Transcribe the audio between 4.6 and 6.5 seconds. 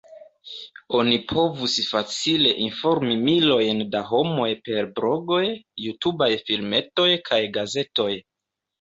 per blogoj, jutubaj